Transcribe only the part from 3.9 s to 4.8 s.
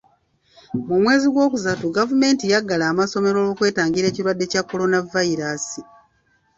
ekirwadde kya